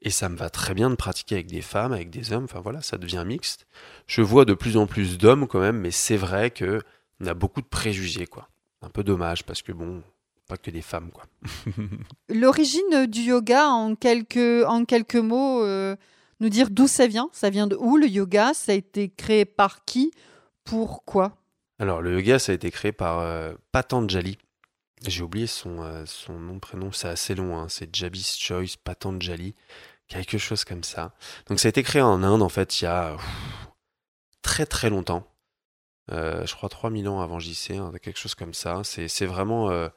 et 0.01 0.09
ça 0.09 0.29
me 0.29 0.35
va 0.35 0.49
très 0.49 0.73
bien 0.73 0.89
de 0.89 0.95
pratiquer 0.95 1.35
avec 1.35 1.47
des 1.47 1.61
femmes, 1.61 1.93
avec 1.93 2.09
des 2.09 2.33
hommes. 2.33 2.45
Enfin 2.45 2.59
voilà, 2.59 2.81
ça 2.81 2.97
devient 2.97 3.23
mixte. 3.25 3.67
Je 4.07 4.21
vois 4.21 4.45
de 4.45 4.53
plus 4.53 4.77
en 4.77 4.87
plus 4.87 5.17
d'hommes 5.17 5.47
quand 5.47 5.61
même, 5.61 5.79
mais 5.79 5.91
c'est 5.91 6.17
vrai 6.17 6.51
que 6.51 6.81
on 7.21 7.27
a 7.27 7.33
beaucoup 7.33 7.61
de 7.61 7.67
préjugés, 7.67 8.27
quoi. 8.27 8.49
Un 8.81 8.89
peu 8.89 9.03
dommage 9.03 9.45
parce 9.45 9.61
que 9.61 9.71
bon, 9.71 10.03
pas 10.47 10.57
que 10.57 10.69
des 10.69 10.81
femmes, 10.81 11.11
quoi. 11.11 11.23
L'origine 12.29 13.05
du 13.07 13.21
yoga, 13.21 13.67
en 13.67 13.95
quelques, 13.95 14.65
en 14.67 14.85
quelques 14.85 15.15
mots, 15.15 15.63
euh, 15.63 15.95
nous 16.39 16.49
dire 16.49 16.69
d'où 16.69 16.87
ça 16.87 17.07
vient 17.07 17.29
Ça 17.31 17.49
vient 17.49 17.67
de 17.67 17.75
où 17.75 17.97
le 17.97 18.07
yoga? 18.07 18.53
Ça 18.53 18.73
a 18.73 18.75
été 18.75 19.09
créé 19.09 19.45
par 19.45 19.85
qui? 19.85 20.11
Pourquoi? 20.65 21.37
Alors, 21.79 22.01
le 22.01 22.13
yoga, 22.13 22.39
ça 22.39 22.51
a 22.51 22.55
été 22.55 22.71
créé 22.71 22.91
par 22.91 23.19
euh, 23.19 23.53
Patanjali. 23.71 24.37
J'ai 25.05 25.23
oublié 25.23 25.47
son, 25.47 25.81
euh, 25.81 26.03
son 26.05 26.33
nom, 26.33 26.59
prénom, 26.59 26.91
c'est 26.91 27.07
assez 27.07 27.35
long, 27.35 27.57
hein. 27.57 27.67
c'est 27.69 27.95
Jabis 27.95 28.37
Choice 28.37 28.77
Patanjali 28.83 29.55
quelque 30.07 30.37
chose 30.37 30.65
comme 30.65 30.83
ça. 30.83 31.15
Donc 31.47 31.59
ça 31.59 31.67
a 31.67 31.69
été 31.69 31.81
créé 31.81 31.99
en 31.99 32.21
Inde 32.21 32.43
en 32.43 32.49
fait 32.49 32.79
il 32.79 32.83
y 32.83 32.87
a 32.87 33.17
très 34.43 34.67
très 34.67 34.91
longtemps. 34.91 35.27
Euh, 36.11 36.45
je 36.45 36.53
crois 36.53 36.69
3000 36.69 37.09
ans 37.09 37.21
avant 37.21 37.39
JC, 37.39 37.71
hein, 37.71 37.91
quelque 38.03 38.19
chose 38.19 38.35
comme 38.35 38.53
ça. 38.53 38.81
C'est 38.83 39.25
vraiment 39.25 39.89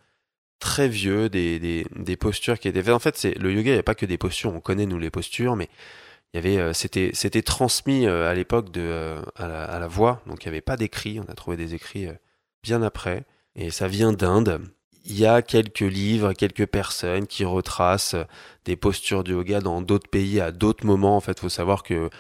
très 0.58 0.88
vieux, 0.88 1.28
des, 1.28 1.58
des, 1.58 1.86
des, 1.94 2.16
postures 2.16 2.58
qui 2.58 2.68
étaient. 2.68 2.90
En 2.90 2.98
fait, 2.98 3.22
le 3.38 3.52
yoga, 3.52 3.70
il 3.70 3.74
n'y 3.74 3.78
a 3.78 3.82
pas 3.82 3.94
que 3.94 4.06
des 4.06 4.18
postures, 4.18 4.54
on 4.54 4.60
connaît 4.60 4.86
nous 4.86 4.98
les 4.98 5.10
postures, 5.10 5.56
mais 5.56 5.68
il 6.32 6.36
y 6.36 6.38
avait, 6.38 6.58
euh, 6.58 6.72
c'était, 6.72 7.10
c'était 7.14 7.42
transmis 7.42 8.06
à 8.06 8.34
l'époque 8.34 8.70
de 8.70 9.16
à 9.36 9.48
la, 9.48 9.64
à, 9.64 9.78
la, 9.78 9.88
voix, 9.88 10.22
donc 10.26 10.44
il 10.44 10.48
n'y 10.48 10.50
avait 10.50 10.60
pas 10.60 10.76
d'écrit. 10.76 11.20
On 11.20 11.30
a 11.30 11.34
trouvé 11.34 11.56
des 11.56 11.74
écrits 11.74 12.08
bien 12.62 12.82
après, 12.82 13.24
et 13.54 13.70
ça 13.70 13.88
vient 13.88 14.12
d'Inde 14.12 14.60
il 15.08 15.18
y 15.18 15.26
a 15.26 15.42
quelques 15.42 15.80
livres, 15.80 16.34
quelques 16.34 16.66
personnes 16.66 17.26
qui 17.26 17.44
retracent 17.44 18.16
des 18.66 18.76
postures 18.76 19.24
de 19.24 19.32
yoga 19.32 19.60
dans 19.60 19.80
d'autres 19.80 20.08
pays 20.08 20.38
à 20.40 20.52
d'autres 20.52 20.84
moments. 20.86 21.16
En 21.16 21.20
fait, 21.20 21.40
faut 21.40 21.48
savoir 21.48 21.82
que 21.82 22.10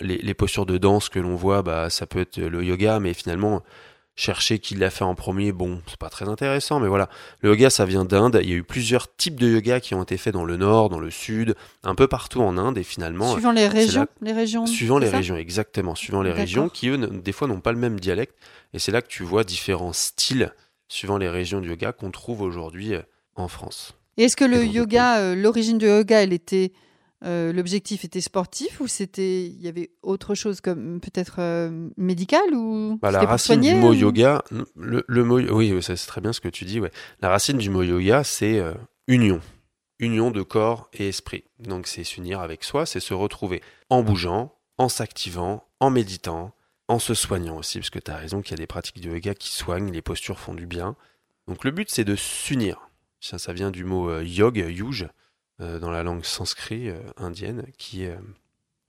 les, 0.00 0.34
postures 0.34 0.66
de 0.66 0.76
danse 0.76 1.08
que 1.08 1.20
l'on 1.20 1.36
voit, 1.36 1.62
bah, 1.62 1.88
ça 1.88 2.06
peut 2.06 2.20
être 2.20 2.38
le 2.38 2.64
yoga, 2.64 2.98
mais 2.98 3.14
finalement, 3.14 3.62
chercher 4.14 4.58
qui 4.58 4.74
l'a 4.74 4.90
fait 4.90 5.04
en 5.04 5.14
premier, 5.14 5.52
bon, 5.52 5.80
c'est 5.86 5.96
pas 5.96 6.10
très 6.10 6.28
intéressant, 6.28 6.80
mais 6.80 6.88
voilà. 6.88 7.08
Le 7.40 7.50
yoga, 7.50 7.70
ça 7.70 7.84
vient 7.84 8.04
d'Inde. 8.04 8.38
Il 8.42 8.50
y 8.50 8.52
a 8.52 8.56
eu 8.56 8.62
plusieurs 8.62 9.14
types 9.14 9.40
de 9.40 9.48
yoga 9.48 9.80
qui 9.80 9.94
ont 9.94 10.02
été 10.02 10.16
faits 10.16 10.34
dans 10.34 10.44
le 10.44 10.56
nord, 10.56 10.90
dans 10.90 11.00
le 11.00 11.10
sud, 11.10 11.54
un 11.82 11.94
peu 11.94 12.06
partout 12.06 12.40
en 12.40 12.58
Inde, 12.58 12.78
et 12.78 12.84
finalement. 12.84 13.32
Suivant 13.32 13.52
les 13.52 13.68
régions, 13.68 14.06
les 14.20 14.32
régions. 14.32 14.66
Suivant 14.66 14.98
les 14.98 15.08
régions, 15.08 15.36
exactement. 15.36 15.94
Suivant 15.94 16.22
les 16.22 16.32
régions, 16.32 16.68
qui 16.68 16.88
eux, 16.88 16.98
des 16.98 17.32
fois, 17.32 17.48
n'ont 17.48 17.60
pas 17.60 17.72
le 17.72 17.78
même 17.78 17.98
dialecte, 17.98 18.34
et 18.74 18.78
c'est 18.78 18.92
là 18.92 19.02
que 19.02 19.08
tu 19.08 19.22
vois 19.22 19.44
différents 19.44 19.92
styles 19.92 20.52
suivant 20.88 21.16
les 21.16 21.28
régions 21.28 21.60
du 21.60 21.70
yoga 21.70 21.92
qu'on 21.92 22.10
trouve 22.10 22.42
aujourd'hui 22.42 22.94
euh, 22.94 23.00
en 23.34 23.48
France. 23.48 23.94
Et 24.18 24.24
est-ce 24.24 24.36
que 24.36 24.44
le 24.44 24.64
yoga, 24.64 25.20
euh, 25.20 25.34
l'origine 25.34 25.78
du 25.78 25.86
yoga, 25.86 26.22
elle 26.22 26.34
était 26.34 26.72
euh, 27.24 27.52
l'objectif 27.52 28.04
était 28.04 28.20
sportif 28.20 28.80
ou 28.80 28.86
c'était 28.86 29.44
il 29.44 29.62
y 29.62 29.68
avait 29.68 29.90
autre 30.02 30.34
chose 30.34 30.60
comme 30.60 31.00
peut-être 31.00 31.70
médical 31.96 32.54
ou 32.54 32.98
bah, 33.00 33.10
la 33.10 33.20
racine 33.20 33.60
du 33.60 33.74
mot 33.74 33.92
yoga 33.92 34.42
le, 34.76 35.24
mot 35.24 35.38
oui 35.38 35.74
c'est 35.82 35.94
très 35.94 36.20
bien 36.20 36.32
ce 36.32 36.40
que 36.40 36.48
tu 36.48 36.64
dis 36.64 36.80
ouais 36.80 36.90
la 37.20 37.28
racine 37.28 37.58
du 37.58 37.70
mot 37.70 37.82
yoga 37.82 38.24
c'est 38.24 38.60
union 39.06 39.40
union 39.98 40.30
de 40.30 40.42
corps 40.42 40.88
et 40.92 41.08
esprit 41.08 41.44
donc 41.60 41.86
c'est 41.86 42.04
s'unir 42.04 42.40
avec 42.40 42.64
soi 42.64 42.86
c'est 42.86 43.00
se 43.00 43.14
retrouver 43.14 43.62
en 43.88 44.02
bougeant 44.02 44.54
en 44.78 44.88
s'activant 44.88 45.64
en 45.80 45.90
méditant 45.90 46.54
en 46.92 46.98
se 46.98 47.14
soignant 47.14 47.58
aussi, 47.58 47.78
parce 47.78 47.90
que 47.90 47.98
tu 47.98 48.10
as 48.10 48.16
raison 48.16 48.42
qu'il 48.42 48.52
y 48.52 48.54
a 48.54 48.58
des 48.58 48.66
pratiques 48.66 49.00
de 49.00 49.10
yoga 49.10 49.34
qui 49.34 49.50
soignent, 49.50 49.90
les 49.90 50.02
postures 50.02 50.38
font 50.38 50.54
du 50.54 50.66
bien. 50.66 50.96
Donc 51.48 51.64
le 51.64 51.70
but 51.70 51.88
c'est 51.90 52.04
de 52.04 52.16
s'unir. 52.16 52.90
Ça, 53.20 53.38
ça 53.38 53.52
vient 53.52 53.70
du 53.70 53.84
mot 53.84 54.10
euh, 54.10 54.24
yog, 54.24 54.56
yuj, 54.56 55.04
euh, 55.04 55.08
dans 55.78 55.90
la 55.90 56.02
langue 56.02 56.24
sanskrit 56.24 56.88
euh, 56.88 57.00
indienne, 57.16 57.66
qui, 57.78 58.06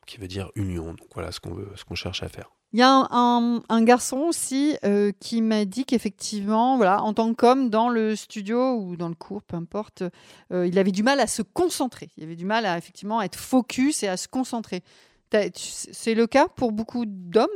qui 0.06 0.18
veut 0.18 0.28
dire 0.28 0.52
union. 0.56 0.94
Donc 0.94 1.08
voilà 1.14 1.32
ce 1.32 1.40
qu'on 1.40 1.58
ce 1.76 1.84
qu'on 1.84 1.96
cherche 1.96 2.24
à 2.24 2.30
faire. 2.30 2.52
Il 2.72 2.80
y 2.80 2.82
a 2.82 3.08
un, 3.12 3.62
un, 3.70 3.84
garçon 3.84 4.18
aussi 4.18 4.76
qui 5.20 5.44
m'a 5.44 5.64
dit 5.64 5.86
qu'effectivement, 5.86 6.76
voilà, 6.76 7.04
en 7.04 7.14
tant 7.14 7.36
qu'homme, 7.36 7.70
dans 7.70 7.88
le 7.88 8.16
studio 8.16 8.78
ou 8.80 8.96
dans 8.96 9.10
le 9.10 9.14
cours, 9.16 9.44
peu 9.44 9.56
importe, 9.56 10.02
il 10.50 10.80
avait 10.80 10.92
du 10.92 11.04
mal 11.04 11.20
à 11.20 11.28
se 11.28 11.44
concentrer. 11.44 12.10
Il 12.18 12.24
avait 12.24 12.36
du 12.36 12.46
mal 12.46 12.66
à 12.66 12.80
effectivement 12.80 13.22
être 13.22 13.38
focus 13.38 14.02
et 14.02 14.08
à 14.08 14.18
se 14.18 14.28
concentrer. 14.28 14.82
C'est 15.56 16.14
le 16.14 16.28
cas 16.28 16.48
pour 16.48 16.72
beaucoup 16.72 17.06
d'hommes? 17.06 17.48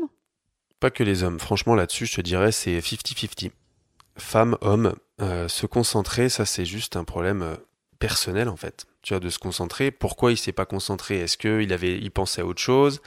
Pas 0.79 0.89
que 0.91 1.03
les 1.03 1.24
hommes. 1.24 1.39
Franchement, 1.39 1.75
là-dessus, 1.75 2.05
je 2.05 2.15
te 2.15 2.21
dirais, 2.21 2.51
c'est 2.51 2.79
50-50. 2.79 3.51
Femmes, 4.17 4.57
hommes, 4.62 4.95
euh, 5.21 5.47
se 5.47 5.65
concentrer, 5.67 6.29
ça, 6.29 6.45
c'est 6.45 6.65
juste 6.65 6.95
un 6.95 7.03
problème 7.03 7.41
euh, 7.43 7.55
personnel, 8.00 8.50
en 8.50 8.56
fait. 8.56 8.86
Tu 9.01 9.13
vois, 9.13 9.20
de 9.20 9.30
se 9.30 9.39
concentrer. 9.39 9.92
Pourquoi 9.92 10.32
il 10.32 10.38
s'est 10.38 10.51
pas 10.51 10.66
concentré? 10.66 11.20
Est-ce 11.20 11.38
qu'il 11.38 11.72
avait, 11.74 11.98
il 11.98 12.12
pensait 12.12 12.42
à 12.42 12.46
autre 12.46 12.62
chose? 12.62 13.01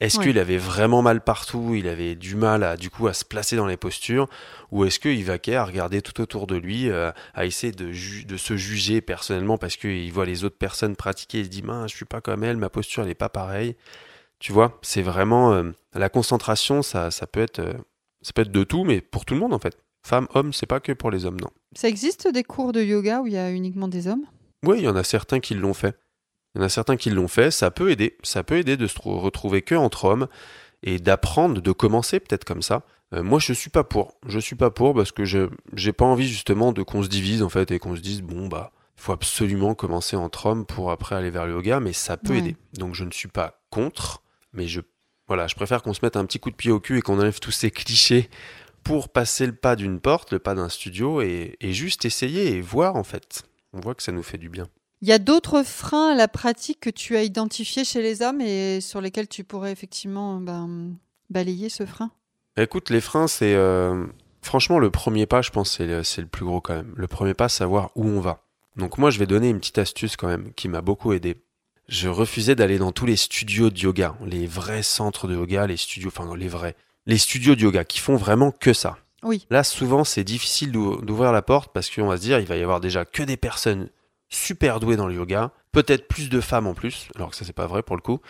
Est-ce 0.00 0.20
qu'il 0.20 0.38
avait 0.38 0.58
vraiment 0.58 1.02
mal 1.02 1.20
partout? 1.22 1.74
Il 1.74 1.88
avait 1.88 2.14
du 2.14 2.36
mal 2.36 2.62
à, 2.62 2.76
du 2.76 2.88
coup, 2.88 3.08
à 3.08 3.14
se 3.14 3.24
placer 3.24 3.56
dans 3.56 3.66
les 3.66 3.76
postures? 3.76 4.28
Ou 4.70 4.84
est-ce 4.84 5.00
qu'il 5.00 5.24
vaquait 5.24 5.56
à 5.56 5.64
regarder 5.64 6.02
tout 6.02 6.20
autour 6.20 6.46
de 6.46 6.54
lui, 6.54 6.88
euh, 6.88 7.10
à 7.34 7.46
essayer 7.46 7.72
de, 7.72 7.86
de 8.24 8.36
se 8.36 8.56
juger 8.56 9.00
personnellement 9.00 9.58
parce 9.58 9.76
qu'il 9.76 10.12
voit 10.12 10.24
les 10.24 10.44
autres 10.44 10.58
personnes 10.58 10.94
pratiquer? 10.94 11.38
Et 11.38 11.40
il 11.40 11.44
se 11.46 11.50
dit, 11.50 11.62
mince, 11.62 11.90
je 11.90 11.96
suis 11.96 12.04
pas 12.04 12.20
comme 12.20 12.44
elle, 12.44 12.58
ma 12.58 12.68
posture, 12.68 13.02
elle 13.02 13.10
est 13.10 13.14
pas 13.14 13.28
pareille. 13.28 13.74
Tu 14.38 14.52
vois, 14.52 14.78
c'est 14.82 15.02
vraiment 15.02 15.52
euh, 15.52 15.72
la 15.94 16.08
concentration, 16.08 16.82
ça, 16.82 17.10
ça 17.10 17.26
peut 17.26 17.40
être, 17.40 17.58
euh, 17.58 17.74
ça 18.22 18.32
peut 18.32 18.42
être 18.42 18.52
de 18.52 18.62
tout, 18.62 18.84
mais 18.84 19.00
pour 19.00 19.24
tout 19.24 19.34
le 19.34 19.40
monde 19.40 19.52
en 19.52 19.58
fait. 19.58 19.76
Femmes, 20.08 20.26
hommes, 20.32 20.54
c'est 20.54 20.64
pas 20.64 20.80
que 20.80 20.92
pour 20.92 21.10
les 21.10 21.26
hommes, 21.26 21.38
non. 21.38 21.50
Ça 21.76 21.86
existe 21.86 22.32
des 22.32 22.42
cours 22.42 22.72
de 22.72 22.82
yoga 22.82 23.20
où 23.20 23.26
il 23.26 23.34
y 23.34 23.36
a 23.36 23.50
uniquement 23.50 23.88
des 23.88 24.08
hommes? 24.08 24.24
Oui, 24.64 24.78
il 24.78 24.84
y 24.84 24.88
en 24.88 24.96
a 24.96 25.04
certains 25.04 25.38
qui 25.38 25.52
l'ont 25.52 25.74
fait. 25.74 25.98
Il 26.54 26.58
y 26.58 26.62
en 26.62 26.64
a 26.64 26.70
certains 26.70 26.96
qui 26.96 27.10
l'ont 27.10 27.28
fait, 27.28 27.50
ça 27.50 27.70
peut 27.70 27.90
aider. 27.90 28.16
Ça 28.22 28.42
peut 28.42 28.56
aider 28.56 28.78
de 28.78 28.86
se 28.86 28.98
retrouver 29.04 29.60
que 29.60 29.74
entre 29.74 30.06
hommes 30.06 30.26
et 30.82 30.98
d'apprendre, 30.98 31.60
de 31.60 31.72
commencer 31.72 32.20
peut-être 32.20 32.46
comme 32.46 32.62
ça. 32.62 32.84
Euh, 33.12 33.22
moi, 33.22 33.38
je 33.38 33.52
suis 33.52 33.68
pas 33.68 33.84
pour. 33.84 34.14
Je 34.26 34.38
suis 34.38 34.56
pas 34.56 34.70
pour 34.70 34.94
parce 34.94 35.12
que 35.12 35.26
je 35.26 35.50
j'ai 35.74 35.92
pas 35.92 36.06
envie 36.06 36.26
justement 36.26 36.72
de 36.72 36.82
qu'on 36.82 37.02
se 37.02 37.08
divise 37.08 37.42
en 37.42 37.50
fait 37.50 37.70
et 37.70 37.78
qu'on 37.78 37.94
se 37.94 38.00
dise 38.00 38.22
bon 38.22 38.48
bah 38.48 38.72
il 38.96 39.02
faut 39.02 39.12
absolument 39.12 39.74
commencer 39.74 40.16
entre 40.16 40.46
hommes 40.46 40.64
pour 40.64 40.90
après 40.90 41.16
aller 41.16 41.28
vers 41.28 41.46
le 41.46 41.52
yoga, 41.52 41.80
mais 41.80 41.92
ça 41.92 42.16
peut 42.16 42.34
aider. 42.34 42.56
Donc 42.78 42.94
je 42.94 43.04
ne 43.04 43.10
suis 43.10 43.28
pas 43.28 43.60
contre, 43.68 44.22
mais 44.54 44.68
je 44.68 44.80
voilà, 45.26 45.46
je 45.48 45.54
préfère 45.54 45.82
qu'on 45.82 45.92
se 45.92 46.00
mette 46.02 46.16
un 46.16 46.24
petit 46.24 46.40
coup 46.40 46.50
de 46.50 46.56
pied 46.56 46.70
au 46.70 46.80
cul 46.80 46.96
et 46.96 47.02
qu'on 47.02 47.18
enlève 47.18 47.38
tous 47.38 47.50
ces 47.50 47.70
clichés 47.70 48.30
pour 48.88 49.10
passer 49.10 49.44
le 49.44 49.54
pas 49.54 49.76
d'une 49.76 50.00
porte, 50.00 50.32
le 50.32 50.38
pas 50.38 50.54
d'un 50.54 50.70
studio 50.70 51.20
et, 51.20 51.58
et 51.60 51.74
juste 51.74 52.06
essayer 52.06 52.52
et 52.54 52.62
voir 52.62 52.96
en 52.96 53.04
fait. 53.04 53.42
On 53.74 53.80
voit 53.80 53.94
que 53.94 54.02
ça 54.02 54.12
nous 54.12 54.22
fait 54.22 54.38
du 54.38 54.48
bien. 54.48 54.66
Il 55.02 55.08
y 55.08 55.12
a 55.12 55.18
d'autres 55.18 55.62
freins 55.62 56.12
à 56.12 56.14
la 56.14 56.26
pratique 56.26 56.80
que 56.80 56.88
tu 56.88 57.14
as 57.14 57.22
identifiés 57.22 57.84
chez 57.84 58.00
les 58.00 58.22
hommes 58.22 58.40
et 58.40 58.80
sur 58.80 59.02
lesquels 59.02 59.28
tu 59.28 59.44
pourrais 59.44 59.72
effectivement 59.72 60.40
ben, 60.40 60.94
balayer 61.28 61.68
ce 61.68 61.84
frein? 61.84 62.10
Écoute, 62.56 62.88
les 62.88 63.02
freins, 63.02 63.28
c'est... 63.28 63.54
Euh, 63.54 64.06
franchement, 64.40 64.78
le 64.78 64.90
premier 64.90 65.26
pas, 65.26 65.42
je 65.42 65.50
pense, 65.50 65.76
c'est 65.76 65.86
le, 65.86 66.00
le, 66.00 66.26
plus 66.26 66.46
gros 66.46 66.62
quand 66.62 66.74
même. 66.74 66.94
Le 66.96 67.06
premier 67.06 67.34
pas, 67.34 67.50
savoir 67.50 67.90
où 67.94 68.06
on 68.06 68.20
va. 68.20 68.42
Donc 68.76 68.96
moi, 68.96 69.10
je 69.10 69.18
vais 69.18 69.26
donner 69.26 69.50
une 69.50 69.58
petite 69.58 69.78
astuce 69.78 70.16
quand 70.16 70.28
même 70.28 70.54
qui 70.54 70.66
m'a 70.66 70.80
beaucoup 70.80 71.12
aidé. 71.12 71.36
Je 71.88 72.08
refusais 72.08 72.54
d'aller 72.54 72.78
dans 72.78 72.92
tous 72.92 73.06
les 73.06 73.16
studios 73.16 73.68
de 73.68 73.78
yoga, 73.78 74.16
les 74.24 74.46
vrais 74.46 74.82
centres 74.82 75.28
de 75.28 75.34
yoga, 75.34 75.66
les 75.66 75.76
studios, 75.76 76.08
enfin 76.08 76.34
les 76.36 76.48
vrais, 76.48 76.74
les 77.08 77.18
studios 77.18 77.56
de 77.56 77.62
yoga 77.62 77.84
qui 77.84 77.98
font 77.98 78.14
vraiment 78.14 78.52
que 78.52 78.72
ça. 78.72 78.98
Oui. 79.24 79.46
Là, 79.50 79.64
souvent, 79.64 80.04
c'est 80.04 80.22
difficile 80.22 80.70
d'ouvrir 80.70 81.32
la 81.32 81.42
porte 81.42 81.72
parce 81.72 81.90
qu'on 81.90 82.06
va 82.06 82.18
se 82.18 82.22
dire, 82.22 82.38
il 82.38 82.46
va 82.46 82.56
y 82.56 82.62
avoir 82.62 82.80
déjà 82.80 83.04
que 83.04 83.24
des 83.24 83.36
personnes 83.36 83.88
super 84.28 84.78
douées 84.78 84.96
dans 84.96 85.08
le 85.08 85.14
yoga, 85.14 85.50
peut-être 85.72 86.06
plus 86.06 86.28
de 86.28 86.40
femmes 86.40 86.66
en 86.66 86.74
plus, 86.74 87.08
alors 87.16 87.30
que 87.30 87.36
ça 87.36 87.44
c'est 87.46 87.54
pas 87.54 87.66
vrai 87.66 87.82
pour 87.82 87.96
le 87.96 88.02
coup. 88.02 88.20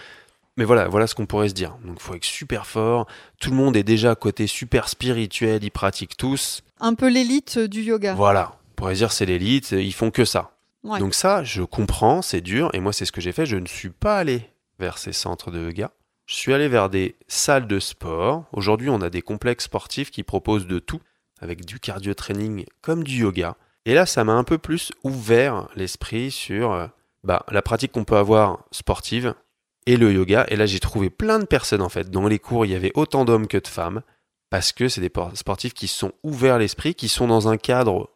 Mais 0.57 0.65
voilà, 0.65 0.89
voilà 0.89 1.09
ce 1.09 1.17
qu'on 1.17 1.27
pourrait 1.27 1.49
se 1.49 1.55
dire. 1.55 1.77
Donc 1.85 1.97
il 1.99 2.03
faut 2.03 2.15
être 2.15 2.25
super 2.25 2.67
fort, 2.67 3.09
tout 3.41 3.51
le 3.51 3.57
monde 3.57 3.77
est 3.77 3.83
déjà 3.83 4.13
à 4.13 4.15
côté 4.15 4.47
super 4.47 4.89
spirituel, 4.89 5.65
ils 5.65 5.71
pratiquent 5.71 6.17
tous. 6.17 6.63
Un 6.79 6.95
peu 6.95 7.09
l'élite 7.09 7.59
du 7.59 7.83
yoga. 7.83 8.15
Voilà, 8.15 8.55
on 8.71 8.75
pourrait 8.77 8.95
dire 8.95 9.11
c'est 9.11 9.27
l'élite, 9.27 9.73
ils 9.73 9.93
font 9.93 10.13
que 10.13 10.25
ça. 10.25 10.53
Ouais. 10.85 11.01
Donc 11.01 11.15
ça, 11.15 11.43
je 11.43 11.63
comprends, 11.63 12.23
c'est 12.23 12.41
dur, 12.41 12.71
et 12.75 12.81
moi 12.81 12.93
c'est 12.93 13.05
ce 13.05 13.13
que 13.13 13.21
j'ai 13.21 13.33
fait, 13.33 13.45
je 13.45 13.57
ne 13.57 13.67
suis 13.67 13.91
pas 13.91 14.17
allé 14.19 14.49
vers 14.79 14.99
ces 14.99 15.13
centres 15.13 15.51
de 15.51 15.65
yoga. 15.67 15.91
Je 16.29 16.35
suis 16.35 16.53
allé 16.53 16.69
vers 16.69 16.91
des 16.91 17.17
salles 17.27 17.67
de 17.67 17.81
sport. 17.81 18.45
Aujourd'hui, 18.53 18.91
on 18.91 19.01
a 19.01 19.09
des 19.09 19.23
complexes 19.23 19.65
sportifs 19.65 20.11
qui 20.11 20.23
proposent 20.23 20.67
de 20.67 20.79
tout, 20.79 21.01
avec 21.41 21.65
du 21.65 21.81
cardio 21.81 22.13
training 22.13 22.67
comme 22.83 23.03
du 23.03 23.23
yoga. 23.23 23.57
Et 23.87 23.95
là, 23.95 24.05
ça 24.05 24.25
m'a 24.25 24.35
un 24.35 24.45
peu 24.45 24.59
plus 24.59 24.93
ouvert 25.05 25.69
l'esprit 25.75 26.31
sur 26.31 26.73
euh, 26.73 26.87
bah, 27.25 27.47
la 27.51 27.63
pratique 27.63 27.93
qu'on 27.93 28.05
peut 28.05 28.19
avoir 28.19 28.67
sportive 28.73 29.33
et 29.87 29.97
le 29.97 30.13
yoga. 30.13 30.45
Et 30.49 30.57
là, 30.57 30.67
j'ai 30.67 30.81
trouvé 30.81 31.09
plein 31.09 31.39
de 31.39 31.47
personnes 31.47 31.81
en 31.81 31.89
fait. 31.89 32.11
Dans 32.11 32.29
les 32.29 32.39
cours, 32.39 32.67
il 32.67 32.73
y 32.73 32.77
avait 32.77 32.93
autant 32.95 33.25
d'hommes 33.25 33.49
que 33.49 33.57
de 33.57 33.67
femmes 33.67 34.03
parce 34.51 34.73
que 34.73 34.91
c'est 34.91 35.01
des 35.01 35.13
sportifs 35.33 35.73
qui 35.73 35.89
sont 35.89 36.13
ouverts 36.23 36.59
l'esprit, 36.59 36.95
qui 36.95 37.09
sont 37.09 37.27
dans 37.27 37.49
un 37.49 37.57
cadre 37.57 38.11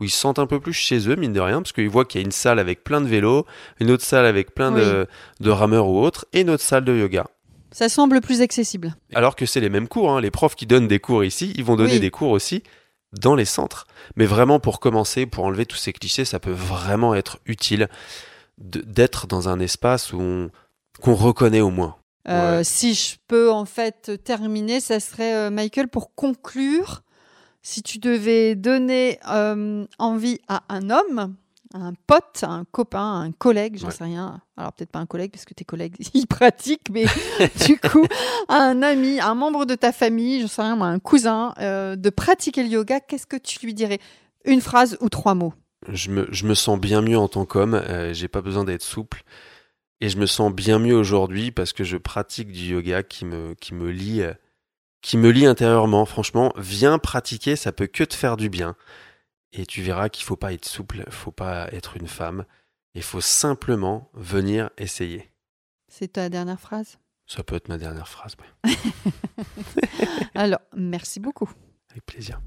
où 0.00 0.04
ils 0.04 0.10
se 0.10 0.18
sentent 0.18 0.38
un 0.38 0.46
peu 0.46 0.58
plus 0.58 0.72
chez 0.72 1.06
eux, 1.10 1.16
mine 1.16 1.34
de 1.34 1.40
rien, 1.40 1.60
parce 1.60 1.72
qu'ils 1.72 1.90
voient 1.90 2.06
qu'il 2.06 2.20
y 2.20 2.24
a 2.24 2.24
une 2.24 2.32
salle 2.32 2.58
avec 2.58 2.82
plein 2.84 3.00
de 3.02 3.08
vélos, 3.08 3.44
une 3.80 3.90
autre 3.90 4.04
salle 4.04 4.24
avec 4.26 4.54
plein 4.54 4.72
Oui. 4.72 4.80
de, 4.80 5.06
de 5.40 5.50
rameurs 5.50 5.88
ou 5.88 6.00
autres, 6.00 6.24
et 6.32 6.42
une 6.42 6.50
autre 6.50 6.62
salle 6.62 6.84
de 6.84 6.94
yoga. 6.94 7.26
Ça 7.78 7.88
semble 7.88 8.20
plus 8.20 8.40
accessible. 8.40 8.96
Alors 9.14 9.36
que 9.36 9.46
c'est 9.46 9.60
les 9.60 9.68
mêmes 9.68 9.86
cours, 9.86 10.10
hein. 10.10 10.20
les 10.20 10.32
profs 10.32 10.56
qui 10.56 10.66
donnent 10.66 10.88
des 10.88 10.98
cours 10.98 11.22
ici, 11.22 11.52
ils 11.54 11.62
vont 11.62 11.76
donner 11.76 11.92
Oui. 11.92 12.00
des 12.00 12.10
cours 12.10 12.30
aussi 12.30 12.64
dans 13.12 13.36
les 13.36 13.44
centres. 13.44 13.86
Mais 14.16 14.26
vraiment, 14.26 14.58
pour 14.58 14.80
commencer, 14.80 15.26
pour 15.26 15.44
enlever 15.44 15.64
tous 15.64 15.76
ces 15.76 15.92
clichés, 15.92 16.24
ça 16.24 16.40
peut 16.40 16.50
vraiment 16.50 17.14
être 17.14 17.38
utile 17.46 17.86
d'être 18.58 19.28
dans 19.28 19.48
un 19.48 19.60
espace 19.60 20.10
qu'on 20.10 21.14
reconnaît 21.14 21.60
au 21.60 21.70
moins. 21.70 21.94
Euh, 22.26 22.58
Ouais. 22.58 22.64
Si 22.64 22.94
je 22.94 23.14
peux 23.28 23.48
en 23.52 23.64
fait 23.64 24.24
terminer, 24.24 24.80
ça 24.80 24.98
serait 24.98 25.34
euh, 25.36 25.50
Michael 25.50 25.86
pour 25.86 26.16
conclure. 26.16 27.02
Si 27.62 27.84
tu 27.84 27.98
devais 27.98 28.56
donner 28.56 29.20
euh, 29.30 29.86
envie 30.00 30.40
à 30.48 30.64
un 30.68 30.90
homme, 30.90 31.36
un 31.74 31.92
pote, 32.06 32.42
un 32.42 32.64
copain, 32.70 33.20
un 33.20 33.32
collègue, 33.32 33.76
j'en 33.78 33.88
Ouais. 33.88 33.92
sais 33.92 34.04
rien. 34.04 34.40
Alors 34.56 34.72
peut-être 34.72 34.90
pas 34.90 34.98
un 34.98 35.06
collègue 35.06 35.30
parce 35.32 35.44
que 35.44 35.54
tes 35.54 35.64
collègues 35.64 35.96
ils 36.14 36.26
pratiquent, 36.26 36.88
mais 36.90 37.04
du 37.66 37.78
coup 37.78 38.06
un 38.48 38.82
ami, 38.82 39.20
un 39.20 39.34
membre 39.34 39.64
de 39.66 39.74
ta 39.74 39.92
famille, 39.92 40.40
j'en 40.40 40.48
sais 40.48 40.62
rien, 40.62 40.80
un 40.80 40.98
cousin, 40.98 41.54
euh, 41.58 41.96
de 41.96 42.10
pratiquer 42.10 42.62
le 42.62 42.68
yoga, 42.70 43.00
qu'est-ce 43.00 43.26
que 43.26 43.36
tu 43.36 43.64
lui 43.64 43.74
dirais? 43.74 43.98
Une 44.44 44.60
phrase 44.60 44.96
ou 45.00 45.08
trois 45.08 45.34
mots? 45.34 45.52
Je 45.88 46.10
me, 46.10 46.26
je 46.30 46.46
me 46.46 46.54
sens 46.54 46.78
bien 46.80 47.02
mieux 47.02 47.18
en 47.18 47.28
tant 47.28 47.44
qu'homme, 47.44 47.74
euh, 47.74 48.12
j'ai 48.12 48.28
pas 48.28 48.40
besoin 48.40 48.64
d'être 48.64 48.82
souple. 48.82 49.22
Et 50.00 50.08
je 50.08 50.16
me 50.18 50.26
sens 50.26 50.52
bien 50.52 50.78
mieux 50.78 50.94
aujourd'hui 50.94 51.50
parce 51.50 51.72
que 51.72 51.82
je 51.84 51.96
pratique 51.96 52.52
du 52.52 52.72
yoga 52.72 53.02
qui 53.02 53.24
me, 53.24 53.54
qui 53.54 53.74
me 53.74 53.90
lie, 53.90 54.22
euh, 54.22 54.32
qui 55.02 55.16
me 55.18 55.30
lie 55.30 55.44
intérieurement. 55.46 56.04
Franchement, 56.04 56.52
viens 56.56 56.98
pratiquer, 56.98 57.56
ça 57.56 57.72
peut 57.72 57.88
que 57.88 58.04
te 58.04 58.14
faire 58.14 58.36
du 58.36 58.48
bien. 58.48 58.76
Et 59.52 59.66
tu 59.66 59.82
verras 59.82 60.08
qu'il 60.08 60.24
faut 60.24 60.36
pas 60.36 60.52
être 60.52 60.66
souple, 60.66 61.04
faut 61.10 61.30
pas 61.30 61.68
être 61.72 61.96
une 61.96 62.08
femme. 62.08 62.44
Il 62.94 63.02
faut 63.02 63.20
simplement 63.20 64.10
venir 64.14 64.70
essayer. 64.78 65.30
C'est 65.88 66.12
ta 66.14 66.28
dernière 66.28 66.60
phrase? 66.60 66.98
Ça 67.26 67.42
peut 67.42 67.56
être 67.56 67.68
ma 67.68 67.78
dernière 67.78 68.08
phrase. 68.08 68.36
Alors, 70.34 70.60
merci 70.76 71.20
beaucoup. 71.20 71.50
avec 71.90 72.04
plaisir. 72.06 72.40